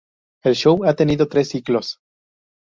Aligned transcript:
El 0.43 0.55
show 0.55 0.83
ha 0.85 0.95
tenido 0.95 1.27
tres 1.27 1.49
ciclos. 1.49 1.99